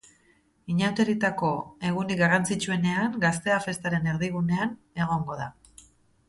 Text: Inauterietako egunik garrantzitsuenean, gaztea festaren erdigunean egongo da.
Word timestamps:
Inauterietako 0.75 1.51
egunik 1.89 2.19
garrantzitsuenean, 2.21 3.13
gaztea 3.27 3.59
festaren 3.67 4.11
erdigunean 4.15 4.75
egongo 5.07 5.39
da. 5.45 5.49